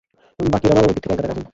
বাকিরা 0.39 0.73
মা-বাবার 0.73 0.89
দিক 0.89 1.01
থেকে 1.03 1.13
একগাদা 1.13 1.29
কাজিন। 1.29 1.45